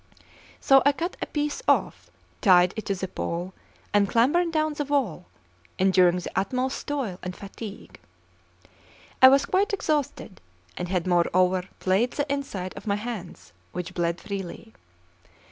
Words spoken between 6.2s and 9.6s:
utmost toil and fatigue. I was